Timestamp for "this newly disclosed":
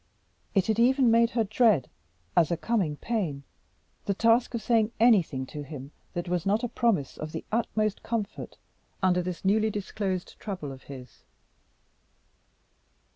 9.21-10.39